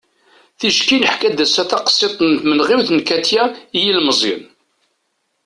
[0.59, 3.43] ticki neḥka-d ass-a taqsiḍt n tmenɣiwt n katia
[3.77, 4.41] i yilmeẓyen